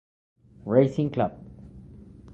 Racing 0.65 1.11
Club. 1.11 1.37